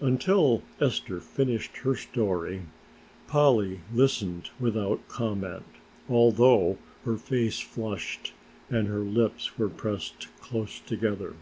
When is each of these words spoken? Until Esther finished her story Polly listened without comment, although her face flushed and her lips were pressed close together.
Until 0.00 0.62
Esther 0.80 1.20
finished 1.20 1.76
her 1.76 1.94
story 1.94 2.62
Polly 3.26 3.80
listened 3.92 4.48
without 4.58 5.06
comment, 5.08 5.66
although 6.08 6.78
her 7.04 7.18
face 7.18 7.60
flushed 7.60 8.32
and 8.70 8.88
her 8.88 9.00
lips 9.00 9.58
were 9.58 9.68
pressed 9.68 10.28
close 10.40 10.80
together. 10.80 11.34